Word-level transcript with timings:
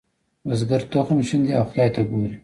بزګر 0.47 0.81
تخم 0.91 1.17
شیندي 1.27 1.51
او 1.59 1.65
خدای 1.71 1.89
ته 1.95 2.01
ګوري. 2.09 2.31